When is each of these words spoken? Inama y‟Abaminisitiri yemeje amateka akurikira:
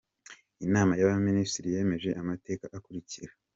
Inama 0.65 0.91
y‟Abaminisitiri 0.99 1.73
yemeje 1.75 2.09
amateka 2.21 2.65
akurikira: 2.77 3.31